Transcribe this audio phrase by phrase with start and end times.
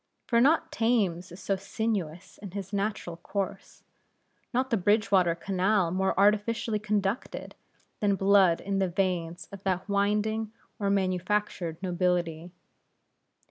[0.25, 3.83] For not Thames is so sinuous in his natural course,
[4.51, 7.53] not the Bridgewater Canal more artificially conducted,
[7.99, 12.49] than blood in the veins of that winding or manufactured nobility.